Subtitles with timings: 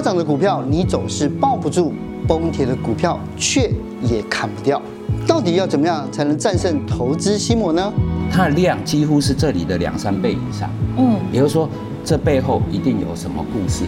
[0.00, 1.92] 飙涨的股票你总是抱不住，
[2.26, 3.70] 崩跌的股票却
[4.02, 4.80] 也砍不掉。
[5.26, 7.92] 到底要怎么样才能战胜投资心魔呢？
[8.32, 10.70] 它的量几乎是这里的两三倍以上。
[10.96, 11.68] 嗯，也就是说，
[12.02, 13.84] 这背后一定有什么故事。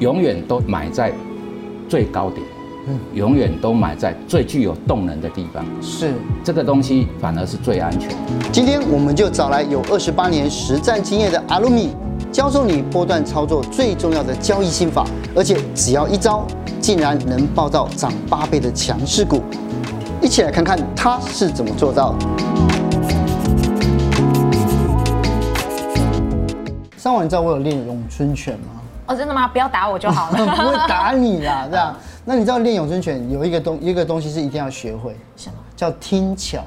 [0.00, 1.14] 永远都买在
[1.88, 2.46] 最高点，
[2.86, 5.64] 嗯，永远都买在最具有动能的地方。
[5.80, 6.12] 是，
[6.44, 8.10] 这个东西反而是最安全。
[8.52, 11.96] 今天我们就找来有二十八年实战经验的阿鲁米，
[12.30, 15.04] 教授你波段操作最重要的交易心法，
[15.34, 16.46] 而且只要一招，
[16.78, 19.42] 竟然能报到涨八倍的强势股。
[20.20, 22.26] 一起来看看他是怎么做到的。
[26.98, 28.66] 上晚你知道我有练咏春拳吗？
[29.06, 29.48] 哦，真的吗？
[29.48, 30.36] 不要打我就好了。
[30.54, 31.96] 不会打你啦， 这样。
[32.26, 35.54] 那你知道练咏春拳有一个东一个东西是一定要学会，什么？
[35.74, 36.62] 叫听桥。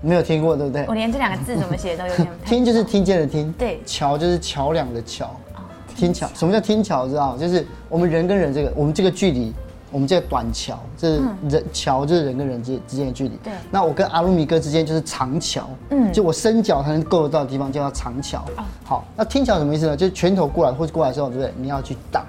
[0.00, 0.84] 没有听过，对不对？
[0.88, 2.28] 我连这两个字怎么写都有点。
[2.46, 3.80] 听就是听见的听，对。
[3.84, 5.26] 桥就是桥梁的桥。
[5.54, 5.60] 哦，
[5.96, 6.28] 听桥。
[6.34, 7.08] 什么叫听桥？
[7.08, 7.36] 知道？
[7.36, 9.52] 就是我们人跟人这个，我们这个距离。
[9.90, 13.34] 我们这个短桥，这是人桥，就是人跟人之之间的距离。
[13.42, 13.50] 对。
[13.70, 15.66] 那我跟阿鲁米哥之间就是长桥。
[15.88, 16.12] 嗯。
[16.12, 18.44] 就我伸脚才能够得到的地方，叫做长桥。
[18.84, 19.96] 好，那听桥什么意思呢？
[19.96, 21.50] 就是拳头过来或者过来的时候，对不对？
[21.56, 22.22] 你要去挡，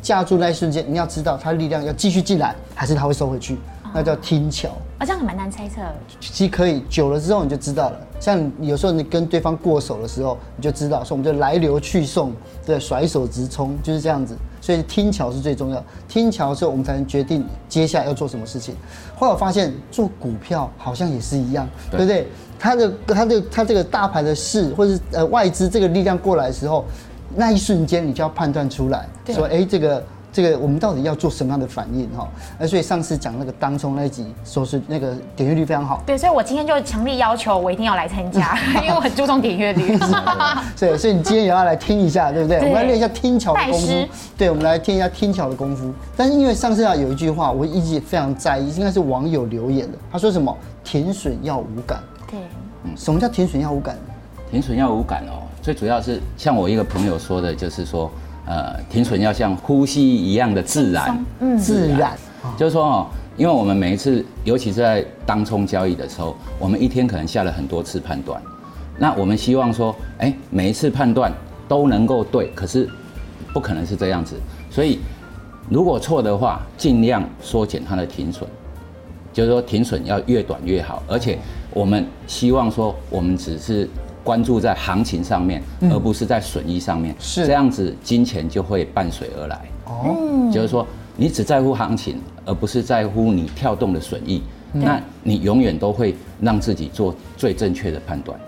[0.00, 3.58] 架住那一瞬间，你要知道它力量要继续进来，还是它会收回去。
[3.94, 5.80] 那叫听桥啊，这样蛮难猜测。
[6.20, 8.00] 其实可以，久了之后你就知道了。
[8.20, 12.32] 像有时候你跟对方过手的时候，你就知道，说我们就来流去送，
[12.66, 14.36] 对，甩手直冲就是这样子。
[14.60, 18.74] 所以听桥是最重要，听桥之后我们才能决定接下来要做什么事情。
[19.16, 22.28] 后来我发现做股票好像也是一样，对，对不对？
[22.58, 26.84] 它的它的它这个大盘的势，或是呃外资这个力量过来的时候，
[27.36, 30.04] 那一瞬间你就要判断出来，说哎这个。
[30.30, 32.28] 这个我们到底要做什么样的反应哈？
[32.58, 36.02] 那所以上次讲那个当中那一集，说是那个点阅率非常好。
[36.04, 39.98] 对，所以我今天就强烈要求我一定要来参加， 因为我很注重点阅率。
[40.78, 42.60] 对，所以你今天也要来听一下，对不对？
[42.60, 44.08] 对，我们来练一下听巧的功夫。
[44.36, 45.92] 对，我们来听一下听巧的功夫。
[46.16, 49.96] 但是因为上次啊有一句话，我一直非常在意，应该是网友留言的。
[50.12, 50.54] 他说什么？
[50.84, 52.00] 停损要无感。
[52.30, 52.38] 对，
[52.84, 53.96] 嗯，什么叫停损要无感？
[54.50, 58.10] 停损要无感哦，最主要是像我一个朋友说的，就是说。
[58.48, 62.16] 呃，停损要像呼吸一样的自然，嗯，自然，
[62.56, 68.40] 就是说哦，因为我们每一次，尤其是在当冲交易的时候，我们一天可能下了很多次判断，
[68.96, 71.30] 那我们希望说，哎，每一次判断
[71.68, 72.88] 都能够对，可是
[73.52, 74.34] 不可能是这样子，
[74.70, 74.98] 所以
[75.68, 78.48] 如果错的话，尽量缩减它的停损，
[79.30, 81.38] 就是说停损要越短越好，而且
[81.74, 83.86] 我们希望说，我们只是。
[84.28, 87.14] 关注在行情上面，而不是在损益上面。
[87.18, 89.58] 是这样子，金钱就会伴随而来。
[89.86, 98.38] 哦，就是说，你只在乎行情，而不是在乎你跳动的损益，那你永远都会让自己做最正确的判断。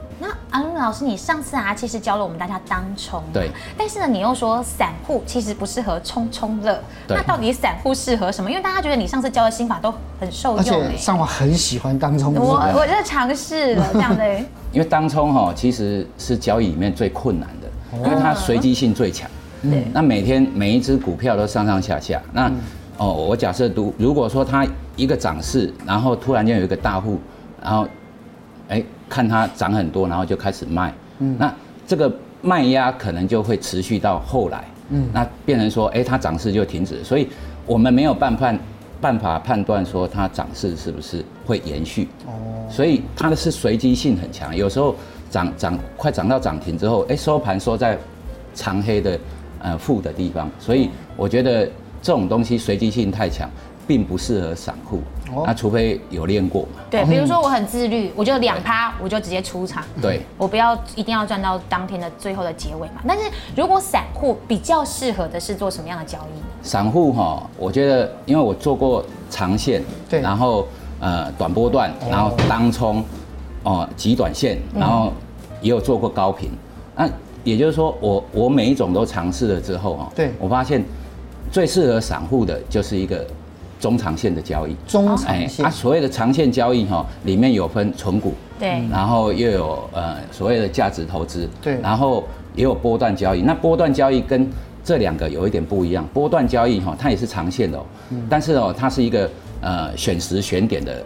[0.51, 3.51] 阿鲁米老师，你上次啊，其实教了我们大家当冲，对。
[3.79, 8.51] 但是呢，你又说散户其实不适合冲冲乐，那到底散户适合什么？
[8.51, 12.35] 因为大家觉得你上次教的心法都很受用，而且上网很喜欢当冲。
[12.35, 14.39] 我我就尝试了这样的。
[14.73, 19.31] 因为当冲哈，其实是交易里面最困难的，因为它随机性最强。
[19.63, 19.87] 对。
[19.93, 22.51] 那每天每一只股票都上上下下，那
[22.97, 27.21] 哦，我假设如如果说它一个涨势，然后突然间有一个大户，
[27.63, 27.87] 然后。
[28.69, 31.53] 哎，看它涨很多，然后就开始卖，嗯，那
[31.87, 32.11] 这个
[32.41, 37.29] 卖压可能就会持续到后来，嗯，那变成说，哎，它涨势就停止，所以
[37.67, 38.55] 我们没有办法
[39.01, 42.33] 办法判断说它涨势是不是会延续，哦，
[42.71, 44.95] 所以它的是随机性很强，有时候
[45.29, 47.99] 涨涨快涨到涨停之后，哎，收盘收在
[48.55, 49.19] 长黑的
[49.59, 51.67] 呃负的地方，所以我觉得
[52.01, 53.51] 这种东西随机性太强。
[53.87, 55.01] 并不适合散户，
[55.47, 56.81] 那除非有练过嘛。
[56.91, 59.83] 对，比如说我很自律，我就两趴，我就直接出场。
[60.01, 63.03] 对，我不要一定要赚到当天的最后的结尾嘛。
[63.07, 63.25] 但是
[63.57, 66.67] 如果散户比较适合的是做什么样的交易？
[66.67, 70.67] 散户哈，我觉得因为我做过长线，对，然后
[71.01, 73.05] 呃短波段，然后当冲，
[73.63, 75.13] 哦极短线，然后
[75.61, 76.51] 也有做过高频。
[76.97, 77.09] 那
[77.45, 80.85] 也就是说，我我每一种都尝试了之后哈，对我发现
[81.51, 83.27] 最适合散户的就是一个。
[83.81, 92.23] 中长线的交易，中长线，啊，所谓的长线交易哈，里面有分存股，对，然后又有呃所谓的价值投资，对，然后
[92.55, 93.41] 也有波段交易。
[93.41, 94.47] 那波段交易跟
[94.85, 97.85] 这两个有一点不一样，波段交易哈，它也是长线的哦，
[98.29, 99.29] 但是哦，它是一个
[99.63, 101.03] 呃选时选点的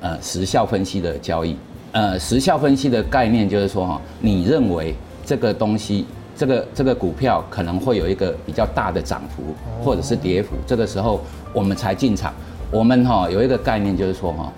[0.00, 1.56] 呃时效分析的交易。
[1.92, 4.94] 呃，时效分析的概念就是说哈，你认为
[5.24, 6.04] 这个东西。
[6.36, 9.42] 这个这个股票可能会有一个比较大的涨幅
[9.82, 11.20] 或者是跌幅，这个时候
[11.52, 12.32] 我们才进场。
[12.70, 14.52] 我们哈有一个概念就是说哈，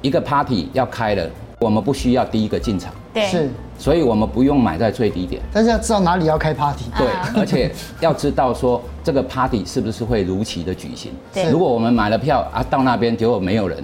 [0.00, 1.28] 一个 party 要开了，
[1.58, 7.06] 我们不需要第一个进场，对，是，所以我们不用买在最低点，但是要知道哪里要开 party，对，
[7.36, 11.10] 而且要知道说这个 party 是不是会如期的举行。
[11.34, 13.82] 对，如果我们买了票啊，到那边结果没有人，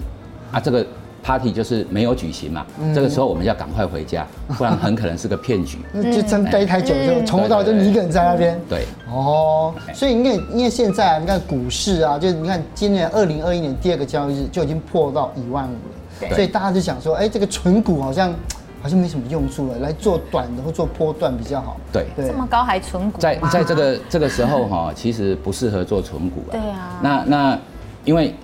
[0.53, 0.87] 啊，这个
[1.23, 4.27] party 就是没有举行嘛，这个时候我们要赶快回家，
[4.59, 5.79] 不然很可能是个骗局。
[6.13, 8.61] 就真待太久就从头到尾就你一个人在那边。
[8.69, 16.35] 对，哦，所以因为因为现在你看股市啊，就是你看今年二零二一年第二个交易日就已经破到一万五了。
[16.35, 18.33] 所以大家就想说，哎，这个存股好像
[18.81, 21.77] 好像没什么用处了，来做短的或做波段比较好。
[21.93, 23.21] 对，这么高还存股？
[23.21, 26.53] 在在这个这个时候哈， 其实不适合做存股啊。
[26.53, 27.01] 对啊。
[27.03, 27.59] 那那
[28.05, 28.35] 因为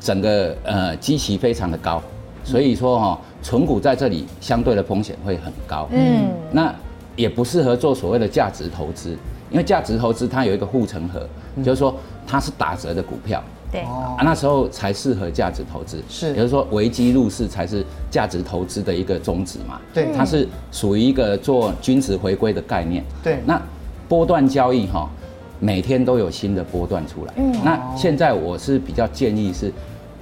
[0.00, 2.02] 整个呃基期非常的高，
[2.46, 5.88] 所以说哈，存股在这里相对的风险会很高。
[5.90, 6.28] 嗯。
[6.52, 6.72] 那
[7.16, 9.10] 也不适合做所谓的价值投资，
[9.50, 11.26] 因为价值投资它有一个护城河，
[11.64, 11.94] 就是说
[12.26, 13.42] 它是打折的股票。
[13.72, 19.80] 对啊，那时候才适合价值投资，是，也就是说危机入市才是价值投资的一个宗旨嘛。
[19.92, 23.04] 对，它是属于一个做均值回归的概念。
[23.24, 23.60] 对，那
[24.08, 25.10] 波段交易哈，
[25.58, 27.32] 每天都有新的波段出来。
[27.36, 29.72] 嗯，那现在我是比较建议是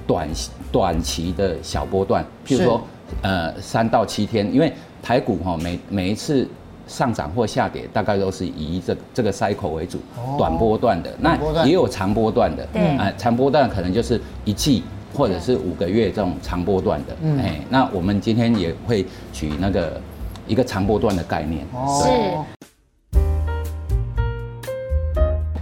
[0.07, 0.27] 短
[0.75, 2.81] 短期的小波段，譬如说
[3.21, 6.45] 呃三到七天，因为台股哈每每一次。
[6.87, 9.97] 上涨或下跌，大概都是以这这个 cycle 为主，
[10.37, 11.35] 短波段的，那
[11.65, 19.99] 也有长波段的，哎，长波段可能就是一季或者是五个月这种长波段的，哎，那我们今天也会取那个
[20.45, 22.07] 一个长波段的概念，是。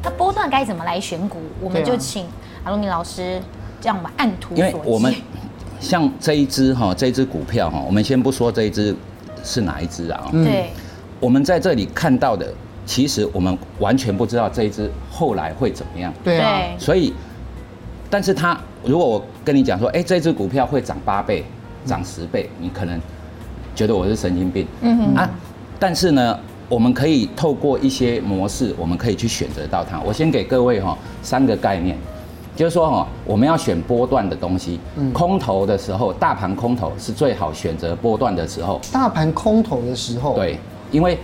[0.04, 1.38] 那波段该怎么来选股？
[1.62, 2.26] 我们就请
[2.66, 3.42] 阿罗米老师
[3.84, 5.14] 这样把按图，因为我们
[5.82, 8.96] 像这一只哈，这一只股票哈，我们先不说这一只
[9.44, 10.70] 是哪一只啊，对。
[11.20, 12.54] 我们在这里看到的，
[12.86, 16.14] 其实我们完全不知道这一只后来会怎么样。
[16.24, 16.62] 对啊。
[16.78, 17.14] 所以，
[18.10, 21.44] 但是它如果我跟你讲说，哎，这只股票会涨八倍、
[21.84, 22.98] 涨十倍，你可能
[23.76, 24.66] 觉得我是神经病。
[24.80, 25.16] 嗯哼。
[25.16, 25.30] 啊，
[25.78, 26.40] 但是呢，
[26.70, 30.00] 我们可以透过一些模式，我们可以去选择到它。
[30.00, 31.98] 我先给各位哈三个概念，
[32.56, 34.80] 就是说哈，我们要选波段的东西。
[35.14, 38.80] 空头的时候，大盘空头是最好选择波段的时候。
[38.92, 40.36] 大盘空头的时候。
[40.36, 40.60] 对。
[40.92, 41.18] 因为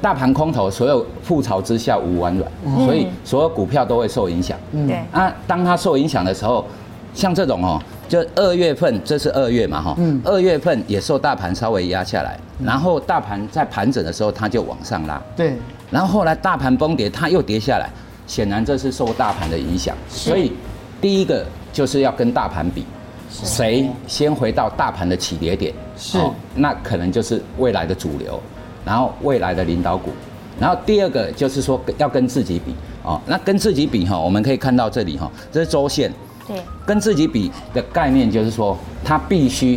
[0.00, 2.50] 大盘空头，所有覆巢之下无完卵，
[2.86, 4.56] 所以所有股票都会受影响。
[4.70, 5.02] 对。
[5.10, 6.64] 啊，当它受影响的时候，
[7.12, 9.94] 像这种哦，就二月份，这是二月嘛哈。
[9.98, 10.20] 嗯。
[10.24, 15.20] 二月份也受大盘稍微压下来，然后大盘在盘整的时候，它就往上拉。
[15.34, 15.56] 对。
[15.90, 17.90] 然后后来大盘崩跌，它又跌下来，
[18.26, 19.96] 显然这是受大盘的影响。
[20.08, 20.52] 所以
[21.00, 22.84] 第一个就是要跟大盘比，
[23.30, 26.18] 谁先回到大盘的起跌点，是，
[26.54, 28.40] 那可能就是未来的主流。
[28.84, 30.10] 然后未来的领导股，
[30.58, 32.74] 然后第二个就是说要跟自己比
[33.04, 36.12] 哦，那跟自己比哈，我们可以看到这里哈，这是周线，
[36.48, 39.76] 对，跟自己比的概念就是说，它必须，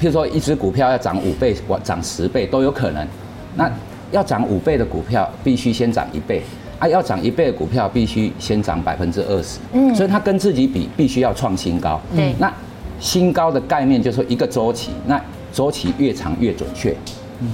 [0.00, 3.06] 譬如说一只股票要涨五倍、涨十倍都有可能，
[3.54, 3.70] 那
[4.10, 6.42] 要涨五倍的股票必须先涨一倍，
[6.82, 12.52] 啊，要涨一倍的股票必须先涨百分之二十，嗯，所以它跟自己比必须要创新高，对，那
[12.98, 16.92] 新高的概念就是说一个周期，那周期越长越准确。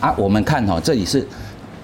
[0.01, 1.27] 啊，我们看哦，这里是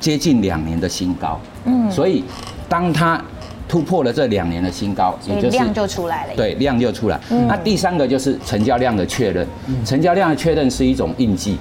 [0.01, 2.25] 接近两年的新高，嗯，所以
[2.67, 3.23] 当它
[3.69, 7.21] 突破了这两年的新高，也就是量就出来了，对，量就出来。
[7.47, 9.47] 那第三个就是成交量的确认，
[9.85, 11.59] 成交量的确认是一种印记，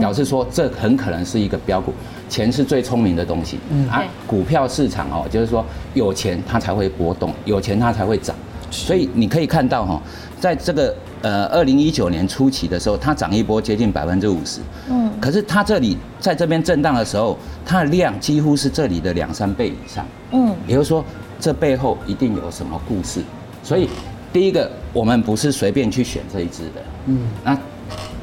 [0.00, 1.92] 表示说这很可能是一个标股。
[2.28, 3.88] 钱是最聪明的东西，嗯。
[3.88, 5.64] 啊，股票市场哦，就是说
[5.94, 8.34] 有钱它才会波动，有钱它才会涨，
[8.70, 10.00] 所以你可以看到哈，
[10.40, 10.94] 在这个。
[11.22, 21.04] 呃，二零一九年初期的时候，它涨一波接近百分之五十，嗯，可是它这里在这边震荡的时候，它的量几乎是这里的两三倍以上，嗯，也就是说，
[21.40, 23.20] 这背后一定有什么故事。
[23.64, 23.88] 所以，
[24.32, 27.58] 第一个，我们不是随便去选这一只的，嗯，那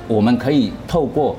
[0.08, 1.36] 我们可以透过哦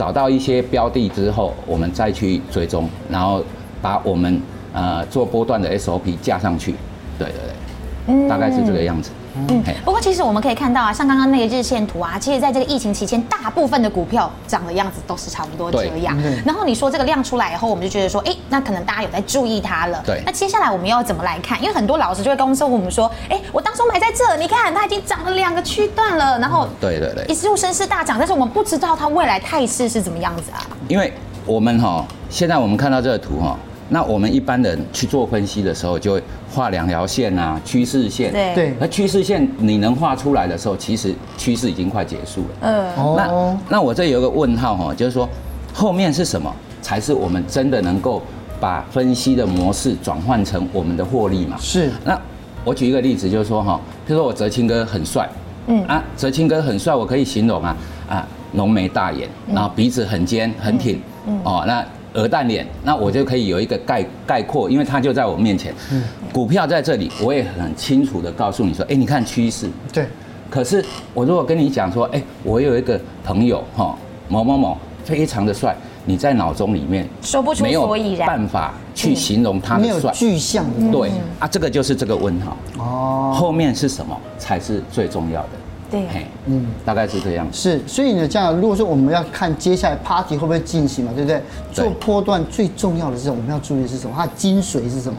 [0.00, 3.44] 找到一些标的之后，我们再去追踪，然后
[3.82, 4.40] 把我们
[4.72, 6.74] 呃做波段的 SOP 加上去，
[7.18, 9.10] 对对对，嗯，大概是这个样子。
[9.48, 16.16] 嗯，不过其实我们可以看到啊，像刚刚那个日线图啊，其实在这个疫情期间，大部分的股票涨的样子都是差不多这样。
[16.44, 20.02] 然后你说这个量出来以后，我们就觉得说，哎，那可能大家有在注意它了。
[20.04, 20.22] 对。
[20.24, 21.60] 那接下来我们要怎么来看？
[21.62, 30.66] 因为很多老师就会告诉我们说，哎，我当初买在这，你看它已经涨了两个区段了，然后对对对，一路升势大涨，但是我们不知道它未来态势是怎么样子啊。
[30.88, 31.12] 因为
[31.46, 33.56] 我们哈，现在我们看到这个图哈。
[33.92, 38.32] 那我们一般人去做分析的时候，就会画两条线啊，趋势线。
[38.32, 38.74] 对对。
[38.78, 42.48] 那趋势线你能画出来的时候，其实趋势已经快结束了。
[42.62, 43.16] 嗯。
[43.16, 45.28] 那那我这有个问号哈，就是说
[45.74, 48.22] 后面是什么才是我们真的能够
[48.60, 51.56] 把分析的模式转换成我们的获利嘛？
[51.60, 51.90] 是。
[52.04, 52.18] 那
[52.64, 55.28] 我举一个例子，就是说哈，比如说我哲清哥很帅。
[55.66, 55.84] 嗯。
[55.86, 57.76] 啊，哲清哥很帅，我可以形容啊
[58.08, 61.00] 啊，浓眉大眼，然后鼻子很尖很挺，
[61.42, 65.74] 哦，那鹅蛋脸，那我就可以有一个概概括，因为它就在我面前。
[66.32, 69.68] 股票在这里，我也很清楚的告诉你说，哎，你看趋势。
[69.92, 70.06] 对。
[70.48, 73.96] 可是我如果跟你讲说，哎，我有一个朋友哈，
[74.28, 75.76] 某某某非常的帅。
[76.06, 80.90] 你在脑中里面说不出所以然，办法去形容他的帅，没有具象的。
[80.90, 83.32] 对啊，这个就是这个问号哦。
[83.36, 85.48] 后面是什么才是最重要的？
[85.90, 86.06] 对，
[86.46, 87.46] 嗯，大概是这样。
[87.52, 91.42] 是，所以呢，这样如果说我们要看接下来 party 会不会进行嘛，对不对？
[91.72, 93.30] 做波段最重要的是？
[93.30, 94.14] 我们要注意的是什么？
[94.16, 95.18] 它的精髓是什么？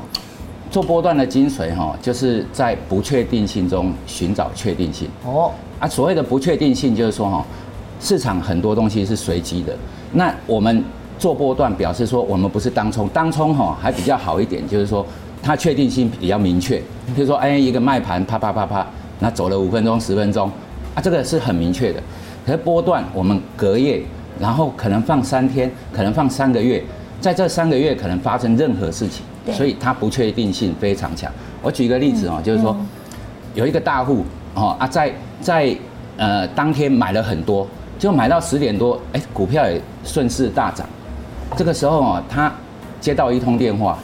[0.70, 5.10] 做波段的精髓哈，就是在不确定性中寻找确定性。
[5.26, 7.46] 哦，啊，所谓的不确定性就是说哈，
[8.00, 9.76] 市场很多东西是随机的。
[10.14, 10.82] 那我们
[11.20, 15.06] 做波段，表示说我们不是当冲，当冲哈还比较好一点，就是说
[15.44, 16.78] 它确定性比较明确。
[17.14, 18.88] 比如说，哎，一个卖盘啪啪啪啪，
[19.22, 20.52] 那走了五分钟、十分钟，
[20.94, 22.04] 啊，这个是很明确的。
[22.46, 24.02] 可是波段我们隔夜，
[24.38, 26.84] 然后可能放三天，可能放三个月，
[27.22, 29.24] 在这三个月可能发生任何事情，
[29.54, 31.32] 所以它不确定性非常强。
[31.62, 32.76] 我举一个例子哦，就是说
[33.54, 34.26] 有一个大户
[34.56, 35.74] 哦啊，在在
[36.18, 37.66] 呃当天买了很多。
[38.00, 40.90] 就买到十点多，哎，股票也顺势大涨。
[41.56, 42.52] 这个时候啊，他
[43.00, 44.00] 接到一通电话，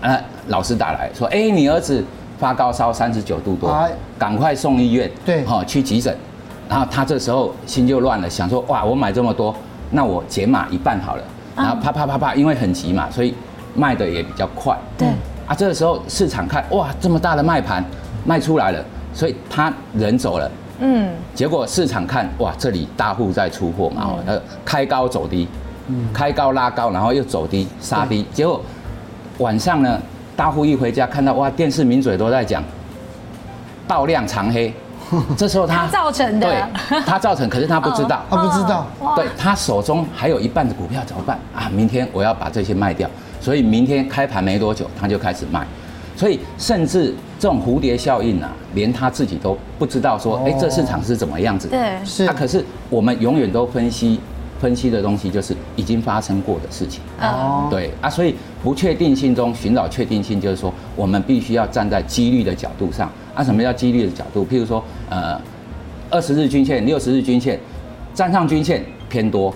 [0.00, 2.02] 呃，老师打来说，哎，你儿子
[2.42, 3.72] 发高烧三十九度多，
[4.18, 6.12] 赶快送医院，对，好去急诊。
[6.68, 9.54] 然后他这时候心就乱了，想说，哇，我买这么多，
[9.92, 11.22] 那我减码一半好了。
[11.54, 13.32] 然后啪啪啪啪，因为很急嘛，所以
[13.76, 14.76] 卖的也比较快。
[14.98, 15.06] 对。
[15.46, 17.84] 啊，这个时候市场看，哇，这么大的卖盘
[18.24, 18.84] 卖出来了，
[19.14, 20.50] 所以他人走了。
[20.80, 25.46] 嗯，结果市场看哇，这里大户在出货嘛，呃，开高走低，
[25.86, 28.60] 嗯，开高拉高，然后又走低杀低，结果
[29.38, 30.00] 晚上呢，
[30.42, 32.60] 大户一回家看到哇，电视名嘴都在讲
[33.86, 34.74] 爆量长黑，
[35.38, 38.84] 这时候他造成的，对，他造成，可是他不知道，他不知道，
[39.14, 41.70] 对，他手中还有一半的股票怎么办啊？
[41.72, 43.08] 明天我要把这些卖掉，
[43.40, 45.64] 所以明天开盘没多久他就开始卖。
[46.16, 51.68] 所以，甚至这种蝴蝶效应啊，连他自己都不知道说，哎，这市场是怎么样子？
[51.68, 52.24] 对，是。
[52.24, 54.18] 啊，可是我们永远都分析
[54.62, 57.02] 分析的东西，就是已经发生过的事情。
[57.20, 57.66] 哦。
[57.68, 63.10] 对啊，所以不确定性中寻找确定性，就是说我们必须要站在几率的角度上。
[63.34, 64.46] 啊，什么叫几率的角度？
[64.46, 65.40] 譬如说，呃，
[66.10, 67.58] 二十日均线、六十日均线
[68.14, 69.52] 站上均线偏多，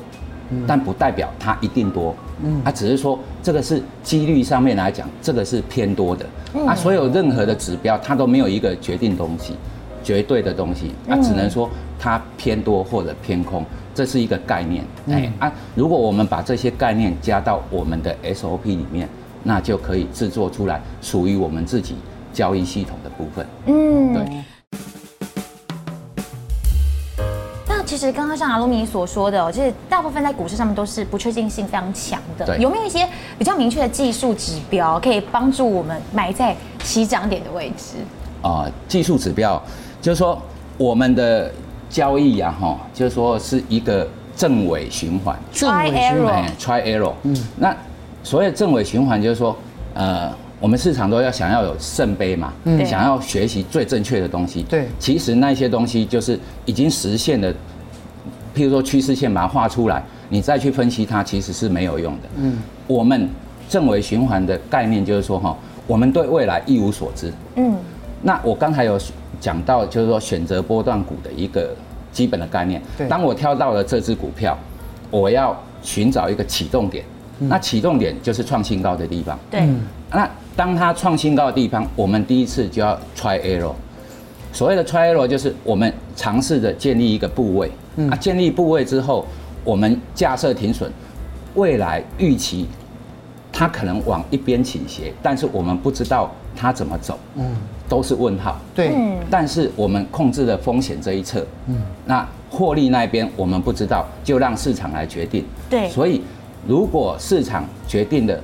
[0.67, 2.15] 但不代表它一定多。
[2.43, 6.27] 嗯，它只是说这个是几率上面来讲，这个是偏多的。
[6.67, 9.55] 啊，所有任何的指标，它都没有一个决定东西，
[10.03, 10.93] 绝对的东西。
[11.09, 13.63] 啊，只能说它偏多或者偏空，
[13.97, 14.85] 这是一个概念。
[15.09, 19.09] 哎啊，如果我们把这些概念加到我们的 SOP 里面，
[19.43, 21.97] 那就可以制作出来属于我们自己
[22.31, 23.47] 交易系统的部分。
[23.65, 24.45] 嗯，对。
[27.87, 32.59] 其实刚刚像阿鲁米所说的，就是大部分在股市上面都是不确定性非常强的。
[32.59, 37.95] 有没有一些比较明确的技术指标，可以帮助我们买在起涨点的位置？
[38.43, 39.63] 啊，技术指标
[40.03, 40.37] 就是说
[40.77, 41.51] 我们的
[41.89, 45.37] 交易呀，哈，就是说是一个正尾循环。
[45.53, 46.45] Try error。
[46.59, 47.13] Try error。
[47.23, 47.37] 嗯。
[47.57, 47.77] 那
[48.23, 49.57] 所谓正尾循环，就是说，
[49.95, 54.63] 呃，我们市场都要想要有圣杯嘛，嗯，想要学习最正确的东西。
[54.65, 54.87] 对。
[54.99, 57.55] 其实那些东西就是已经实现的。
[58.55, 62.29] 譬如说趋势线把它画出来，你再去分析它，其实是没有用的。
[62.39, 63.29] 嗯，我们
[63.69, 65.55] 正尾循环的概念就是说哈，
[65.87, 67.31] 我们对未来一无所知。
[67.57, 67.77] 嗯，
[68.23, 68.99] 那我刚才有
[69.41, 71.75] 讲到，就是说选择波段股的一个
[72.13, 72.83] 基本的概念。
[72.97, 74.57] 对，当我挑到了这只股票，
[75.11, 77.05] 我要寻找一个启动点。
[77.39, 79.39] 那启动点就是创新高的地方。
[79.51, 79.69] 对，
[80.11, 80.27] 那
[80.57, 83.73] 当它创新高的地方，我们第一次就要 try error。
[84.55, 87.71] 所谓的 try error 就是我们尝试着建立一个部位。
[88.11, 89.27] 啊，建立部位之后，
[89.65, 90.91] 我们架设停损，
[91.57, 92.67] 未来预期
[93.53, 97.45] 它可能往一边倾斜，但是我们不知道它怎么走，嗯，
[97.89, 98.57] 都是问号。
[98.75, 98.95] 对，
[99.31, 105.45] 但是我们控制了风险这一侧，嗯，那获利那边我们不知道，就让市场来决定。
[105.69, 106.23] 对，所以
[106.67, 108.41] 如果市场决定的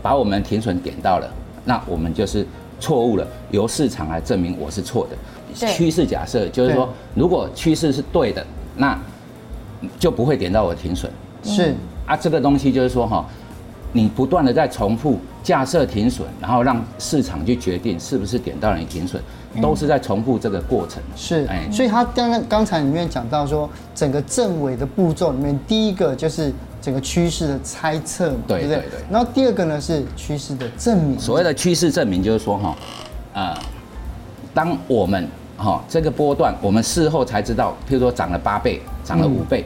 [0.00, 1.28] 把我们停损点到了，
[1.64, 2.46] 那我们就是
[2.78, 5.66] 错误了，由市场来证明我是错的。
[5.66, 8.46] 趋势假设就是说，如果趋势是对的。
[8.76, 8.98] 那
[9.98, 11.10] 就不会点到我的停损，
[11.42, 11.74] 是
[12.06, 13.26] 啊，这个东西就是说哈，
[13.92, 19.22] 你不断的在重复架设停损，然后让市场去决定是不是点到你停损，
[19.60, 21.02] 都是在重复这个过程。
[21.16, 28.82] 是，哎，所以他刚刚刚才里面讲到说，整个政委的步骤里面，第一个就是整个趋势的猜测嘛，对不对？
[29.10, 31.18] 然后第二个呢是趋势的证明。
[31.18, 32.76] 所谓的趋势证明就是说哈，
[33.32, 33.56] 呃，
[34.52, 39.64] 当我们哈，这个波段我们事后才知道，譬如说涨了八倍，涨了五倍，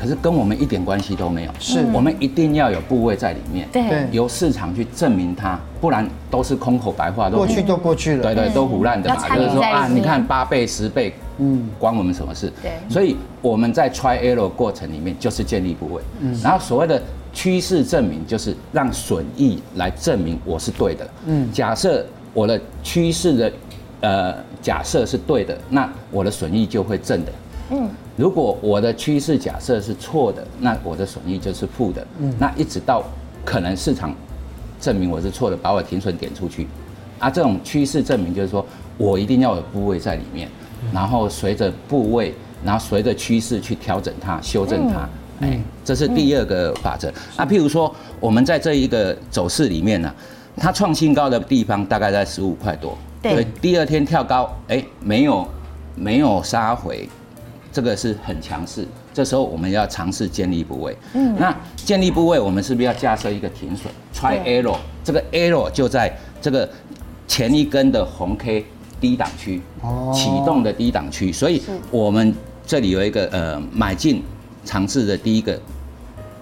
[0.00, 1.52] 可是跟我们一点关系都没有。
[1.58, 9.28] 是，我们一定要有部位在里面，对，由市场去证明它，不然都是空口白话，都过去都过去了，对对，都胡乱的嘛。
[9.28, 12.50] 就是说啊，你看八倍、十倍，嗯，关我们什么事？
[12.62, 17.02] 对，所以我们在 try error 过程里面就是建立部位，嗯，然后所谓的
[17.34, 23.52] 趋势证明就是让损益来证明我是对的，嗯，假设我的趋势的
[24.00, 27.32] 呃假设是对的，那我的损益就会正的。
[27.72, 27.88] 嗯，
[28.20, 32.06] 如果我的趋势假设是错的，那我的损益就是负的。
[32.18, 33.02] 嗯，那一直到
[33.46, 34.14] 可能市场
[34.78, 36.68] 证明我是错的，把我停损点出去，
[37.18, 38.64] 啊，这种趋势证明就是说
[38.98, 40.46] 我一定要有部位在里面，
[40.92, 45.08] 然后随着部位，然后随着趋势去调整它、修正它。
[45.40, 47.10] 哎，这是第二个法则。
[47.38, 50.14] 那譬如说我们在这一个走势里面呢，
[50.58, 55.48] 它创新高的地方大概在十五块多，对，第二天跳高，哎，没有
[55.94, 57.08] 没有杀回。
[57.72, 58.84] 这个是很强势，
[59.14, 60.96] 这时候我们要尝试建立部位。
[61.14, 66.12] 嗯，那建立部位，我们是不是要架设一个停损？Try error，这个 error 就在
[66.42, 66.68] 这个
[67.28, 68.66] 前一根的红 K
[69.00, 69.62] 低档区，
[70.12, 71.32] 启动的低档区。
[71.32, 71.62] 所以
[71.92, 72.34] 我们
[72.66, 74.20] 这里有一个呃买进
[74.64, 75.56] 尝试的第一个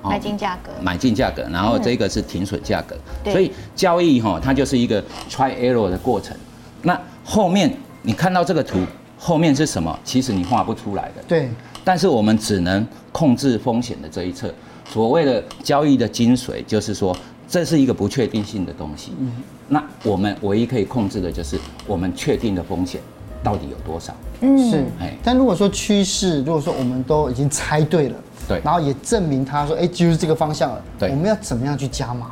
[0.02, 2.96] 买进价格，买进价格，然后这个是停损价格。
[3.30, 6.34] 所以交易哈，它就是一个 Try error 的过程。
[6.80, 7.70] 那后面
[8.00, 8.78] 你看到这个图。
[9.18, 9.98] 后面是什么？
[10.04, 11.22] 其实你画不出来的。
[11.26, 11.50] 对。
[11.84, 14.52] 但是我们只能控制风险的这一侧。
[14.90, 17.16] 所谓的交易的精髓，就是说
[17.48, 19.12] 这是一个不确定性的东西。
[19.18, 19.32] 嗯。
[19.68, 23.00] 那我们唯一可以控制的就是我们确定的风险
[23.42, 24.14] 到底有多少。
[24.40, 24.70] 嗯。
[24.70, 24.84] 是。
[25.00, 25.16] 哎。
[25.22, 28.60] 但如果说趋势，如果说我们都已经猜对了，对。
[28.64, 30.82] 然后也证明他说，哎，就是这个方向了。
[30.98, 31.10] 对。
[31.10, 32.30] 我们要怎么样去加码？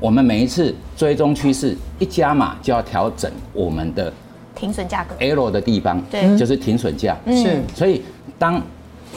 [0.00, 4.12] 我们每一次追踪趋势一加码，就要调整我们的。
[4.58, 7.62] 停损价格，error 的地方，对，就是停损价，是。
[7.74, 8.02] 所以，
[8.38, 8.60] 当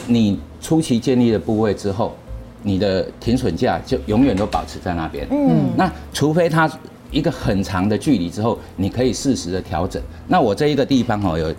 [0.05, 2.15] 你初期建立的部位之后，
[2.61, 5.27] 你的停损价就永远都保持在那边。
[5.31, 5.71] 嗯。
[5.75, 6.69] 那除非它
[7.09, 10.01] 一个很长的距离之后，你可以适时的调整。
[10.27, 11.53] 那我这一个地方哦，有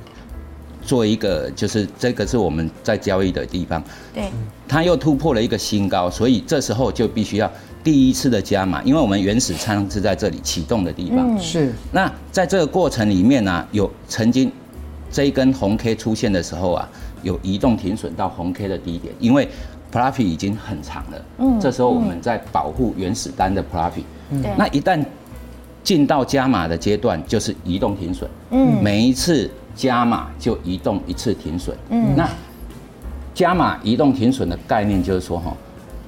[0.84, 3.82] 做一个，就是这个是我们在交易的地方。
[4.12, 4.24] 对。
[4.68, 7.50] 它又突破了一个新高，所以这时候就必须要。
[7.84, 11.36] 第一次的加码，因为我们原始仓是在这里启动的地方。
[11.40, 11.72] 是。
[11.90, 14.48] 那在这个过程里面呢，有曾经
[15.10, 16.88] 这一根红 K 出现的时候啊，
[17.24, 19.48] 有移动停损到红 K 的低点，因为
[19.92, 21.24] Profit 已经很长了。
[21.38, 21.58] 嗯。
[21.58, 24.04] 这时候我们在保护原始单的 Profit。
[24.30, 24.44] 嗯。
[24.56, 25.04] 那一旦
[25.82, 28.30] 进到加码的阶段，就是移动停损。
[28.52, 28.80] 嗯。
[28.80, 31.76] 每一次加码就移动一次停损。
[31.90, 32.14] 嗯。
[32.16, 32.28] 那
[33.34, 35.56] 加码移动停损的概念就是说哈。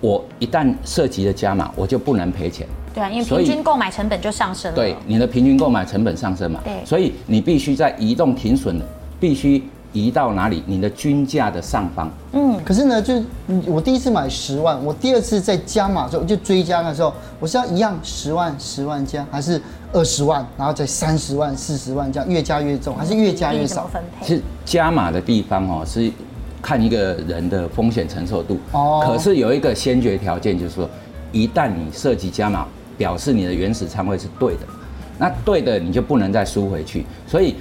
[0.00, 2.66] 我一旦涉及了加码，我就不能赔钱。
[2.92, 4.76] 对啊，因为平均购买成本就上升了。
[4.76, 6.60] 对，你的平均购买成本上升嘛。
[6.62, 6.84] 对。
[6.84, 8.78] 所以你必须在移动停损，
[9.18, 9.62] 必须
[9.94, 10.62] 移到哪里？
[10.66, 12.10] 你的均价的上方。
[12.32, 12.62] 嗯。
[12.62, 13.14] 可是呢，就
[13.66, 19.58] 我第一次买十万，我第二次在加码的时候就追加的时候，我是要一样十万十万加，还是
[19.94, 23.86] 二十万，然后再三十万四十万这样越加越重，还是越加越少？
[23.86, 24.26] 分配。
[24.26, 26.12] 是加码的地方哦，是。
[26.66, 30.88] 看一个人的风险承受度，哦，可是有一个先决条件，就是说，
[31.30, 34.60] 一旦你涉及加码，表示你的原始仓位是对的，
[35.18, 37.56] 那对的你就不能再输回去，所以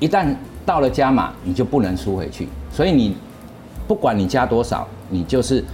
[0.00, 3.16] 一旦到了加码，你就不能输回去，所以你
[3.86, 5.64] 不管你加多少，你就是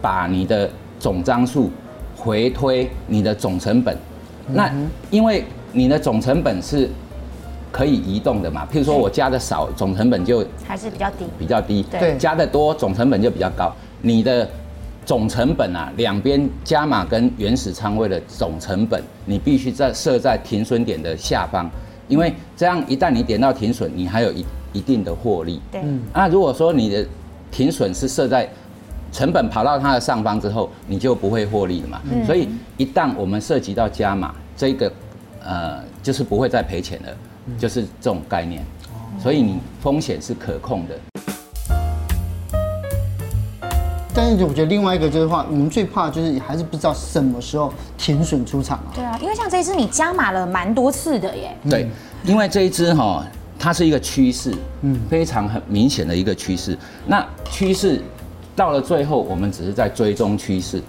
[0.00, 1.70] 把你的总张数
[2.16, 3.96] 回推你的总成本，
[4.48, 4.70] 那
[5.10, 6.88] 因为你的总成本是。
[7.72, 8.68] 可以移动的嘛？
[8.70, 11.82] 譬如说我加的少，总成本就还是比较低，比较低。
[11.84, 13.72] 对，加的多，总成本就比较高。
[14.02, 14.46] 你的
[15.06, 21.66] 总成本啊，两边加码跟原始仓位的总成本，你必须在设在停损点的下方，
[22.08, 25.60] 因为这样一旦你点到停损，你还有一一定的获利。
[25.70, 27.06] 对，那如果说你的
[27.50, 28.48] 停损是设在
[29.12, 32.00] 成本跑到它的上方之后，你就不会获利了嘛。
[32.10, 34.92] 嗯，所以一旦我们涉及到加码，这个
[35.44, 37.08] 呃就是不会再赔钱了。
[37.58, 38.62] 就是这种概念，
[39.20, 40.96] 所以你风险是可控的。
[44.14, 48.92] 但是我觉得另外一个就是话，我们最怕就是还是不知道什么时候停损出场啊。
[48.94, 51.56] 对啊，因为像这一支你加码了蛮多次的耶。
[51.68, 51.88] 对，
[52.24, 53.24] 因为这一支哈，
[53.58, 56.76] 它是一个趋势，嗯，非常很明显的一个趋势。
[57.06, 58.02] 那趋势
[58.54, 60.82] 到了最后，我们只是在追踪趋势，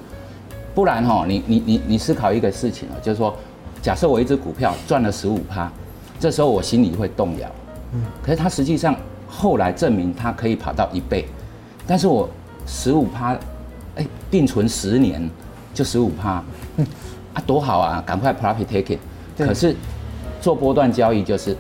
[0.76, 3.34] 不然哈，你你你你思考一个事情啊，就是说，
[3.82, 5.72] 假设我一只股票赚了十五趴。
[6.20, 7.50] 这时候我心里会动摇，
[7.92, 8.96] 嗯，可是它实际上
[9.28, 11.26] 后来证明它可以跑到一倍，
[11.86, 12.30] 但是我
[12.66, 13.38] 十五趴，
[13.96, 15.30] 哎，定存十年
[15.74, 16.44] 就十五趴，
[17.34, 18.98] 啊，多好啊，赶快 profit taking。
[19.38, 19.76] 可是
[20.42, 21.56] 做波段交易就是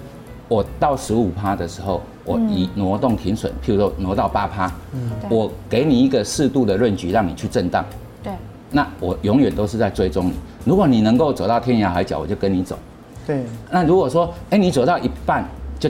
[0.47, 7.83] 我到十五趴的时候，我移挪动停损，譬如说挪到八趴，嗯，我给你一个适度的 range 让你去震荡，
[8.21, 8.31] 对，
[8.71, 10.33] 那我永远都是在追踪你。
[10.65, 12.77] 如果你能够走到天涯海角，我就跟你走。
[13.25, 15.45] 对，那如果说，哎，你走到一半
[15.79, 15.89] 就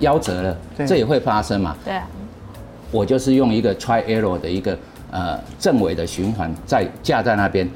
[0.00, 1.76] 夭折了，这也会发生嘛？
[1.84, 2.06] 对啊，
[2.90, 4.78] 我就是用一个 try error 的一个
[5.10, 7.68] 呃正尾的循环在架在那边，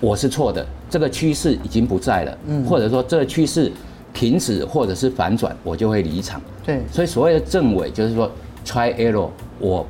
[0.00, 3.70] 我是错的，这个趋势已经不在了，嗯，或者说这个趋势。
[4.14, 6.40] 停止或者是反转，我就会离场。
[6.64, 8.30] 对，所以所谓的正尾就是说
[8.64, 9.28] ，try error，
[9.58, 9.84] 我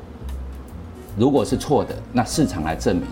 [1.18, 3.04] 如果是错的，那市场来证明；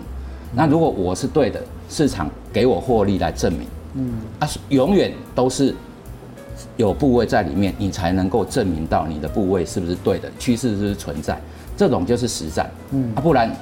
[0.55, 3.67] 那如果我是对的，市场给我获利来证明。
[3.93, 5.75] 嗯，啊，永远都是
[6.77, 11.37] 有部位在里面，你才能够证明到你的部位是不是对的，趋势是不是存在。
[11.75, 12.69] 这种就是实战。
[12.91, 13.53] 嗯，啊，不然。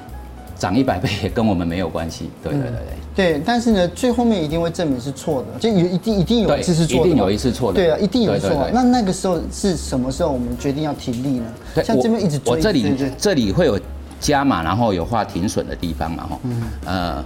[0.58, 3.32] 涨一百倍也跟我们没有关系，对对对对。
[3.32, 7.80] 对，但是呢，最后面一定会证明是错的，就有一定一定有一次是错的，一定有一次错的。
[7.80, 8.70] 对啊，一定有错。
[8.72, 11.46] 那那个时候是什么时候我们决定要停利呢？
[11.82, 13.76] 像这边一直追，我这里这里会有
[14.20, 17.24] 加码，然后有画停损的地方嘛，哈，嗯呃，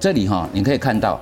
[0.00, 1.20] 这里哈，你可以看到。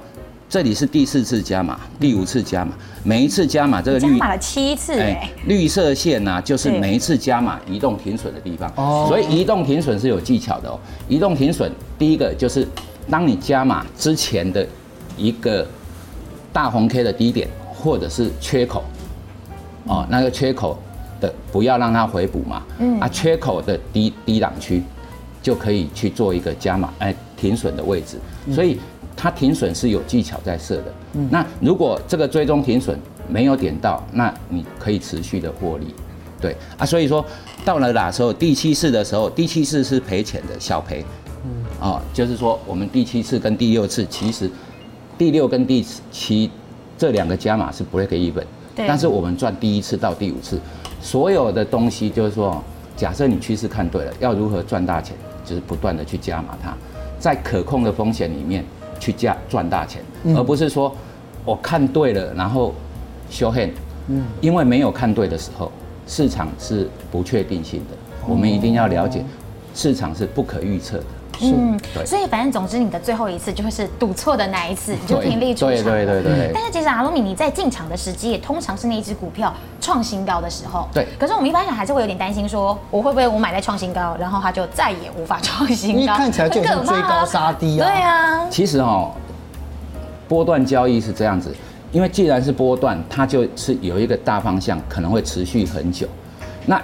[0.55, 2.71] 这里是第四次加码，第五次加码，
[3.03, 8.73] 每一次加码这个绿加码了七次哎，绿色线呢、啊、就是每一次加码移动停损的地方。
[8.77, 10.79] 哦，所以移动停损是有技巧的哦。
[11.09, 12.65] 移动停损第一个就是
[13.11, 14.65] 当你加码之前的
[15.17, 15.67] 一个
[16.53, 18.85] 大红 K 的低点或者是缺口
[19.87, 20.79] 哦，那个缺口
[21.21, 23.01] 的不要让它回补嘛，嗯。
[23.01, 24.81] 啊，缺口的低低档区
[25.43, 28.19] 就可以去做一个加码哎停损的位置，
[28.55, 28.79] 所以。
[29.25, 35.87] 它停损是有技巧在设的，嗯，那如果这个追踪停损没有点到，那你可以持续的获利，
[36.39, 37.25] 对啊，所以说
[37.65, 41.03] 到了哪时候第七次的时候，第七次是赔钱的小赔，
[41.43, 44.51] 嗯，哦，就是说我们第七次跟第六次其实
[45.17, 45.83] 第六跟第
[46.13, 46.51] 七
[46.99, 48.45] 这两个加码是 break even，
[48.77, 50.61] 对，但是我们赚第一次到第五次，
[51.01, 52.63] 所有的东西就是说，
[52.95, 56.77] 假设你趋势看对了，要如何赚大钱，就是不断的去加码它，
[57.19, 58.63] 在可控的风险里面。
[59.05, 60.03] 去加赚大钱，
[60.35, 60.91] 而不是说
[61.45, 62.73] 我看对了，然后
[63.29, 63.73] 修 hand，
[64.09, 65.71] 嗯，因为没有看对的时候，
[66.07, 69.23] 市场是不确定性的，我们一定要了解，
[69.75, 71.05] 市场是不可预测的。
[71.41, 75.69] 嗯，所以反正总之，你的最后一次就会是赌错的那一次，你就停利出场。
[75.69, 76.51] 对对对对。
[76.55, 80.89] 但是其实阿鲁米，你在进场的时机也通常是那一只股票创新高的时候。
[80.93, 81.07] 对。
[81.19, 86.01] 可是我们一般人还是会有点担心，说我会不会我买在创新高，然后它就再也无法创新高？
[86.01, 87.87] 因为看起来就像追高杀低啊。
[87.87, 88.47] 对啊。
[88.51, 89.11] 其实哦，
[90.29, 91.55] 波段交易是这样子，
[91.93, 96.07] 因为既然是波段，它就是有一个大方向，可能会持续很久。
[96.67, 96.81] 那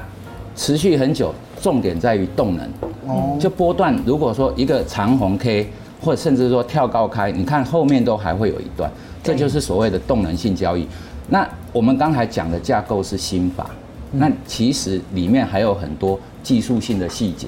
[0.54, 1.34] 持续很久。
[1.60, 2.68] 重点在于动能，
[3.06, 5.68] 哦，就波段，如果说一个长红 K，
[6.02, 8.90] 或者甚至说跳高开，你看后面都还会有一段，
[9.22, 10.86] 这就是所谓的动能性交易。
[11.28, 13.70] 那我们刚才讲的架构是心法，
[14.10, 17.46] 那其实里面还有很多技术性的细节，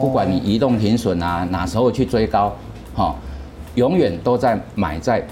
[0.00, 2.54] 不管你移动停损啊，哪时候去追高，
[2.94, 3.14] 哈，
[3.74, 5.26] 永远都在买在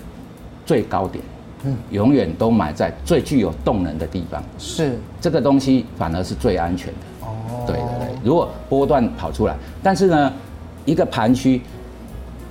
[0.67, 1.25] 最高点，
[1.65, 4.99] 嗯，永远都买在最具有动能的地方，是。
[5.21, 7.77] 这个东西反而是最安全的，哦，对。
[8.27, 10.33] 如果波段跑出来，但是呢，
[10.85, 11.62] 一个盘区，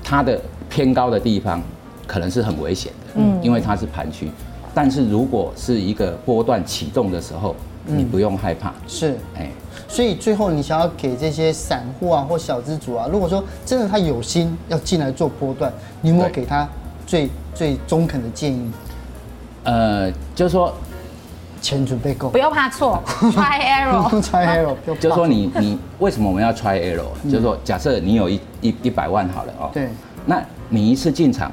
[0.02, 1.62] 它的偏高的地方
[2.08, 4.32] 可能是很危险的，嗯，因为它是盘区。
[4.74, 7.54] 但是如果是一个波段启动的时候，
[7.86, 8.74] 你不用害怕。
[8.88, 9.52] 是，哎，
[9.90, 15.70] 所以最后你想要给这些散户啊或小资主啊，如果说真的他有心要进来做波段，
[16.02, 16.66] 你有没有给他
[17.06, 18.72] 最最中肯的建议？
[19.66, 20.74] 呃，就是说。
[21.62, 23.02] 钱准备够，不要怕错，
[23.34, 27.06] try error，try error， 就是说你你为什么我们要 try error？
[27.24, 29.90] 就是说假设你有一一一百万好了哦，对，
[30.26, 31.52] 那你一次进场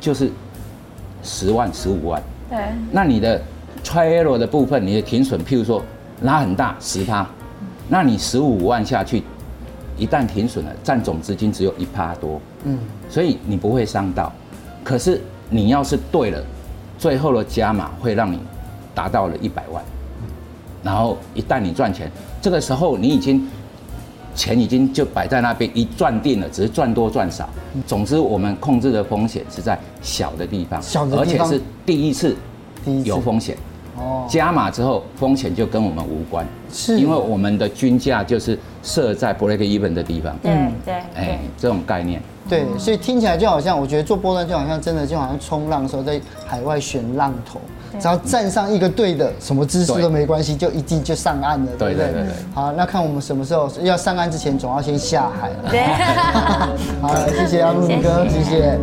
[0.00, 0.30] 就是
[1.22, 2.58] 十万十五万，对，
[2.90, 3.40] 那你的
[3.82, 5.82] try error 的部分，你的停损，譬如说
[6.22, 7.26] 拉很大十趴，
[7.88, 9.22] 那你十五万下去，
[9.96, 14.32] 一旦停损了，占总资金只有一趴多，嗯，所以你不会伤到，
[14.82, 16.42] 可是你要是对了，
[16.98, 18.38] 最后的加码会让你。
[18.94, 19.82] 达到了一百万，
[20.82, 23.48] 然后一旦你赚钱，这个时候你已经
[24.34, 27.48] 钱已经就摆在那边一赚定了，只是赚多赚少。
[27.86, 32.36] 总之，我们控制的风险是在小的地方，小的而且是第一次
[33.04, 33.56] 有风险。
[33.96, 40.36] 哦，加码之后风险就跟我们无关，是因为我们的均价就是设在 break even 的地方。
[40.42, 40.52] 对
[40.84, 42.20] 对，哎，这种概念。
[42.48, 47.60] 对，所以听起来就好像，我觉得做波段就好像真的就好像冲浪的时候在海外选浪头。
[48.00, 52.08] 只要站上一个对的，什么姿势都没关系，就一定就上岸了，对不对？
[52.54, 55.70] 好，那看我们什么时候要上岸之前，总要先下海了。
[55.70, 55.80] 对。
[57.00, 58.78] 好，谢谢阿鲁米哥，谢谢。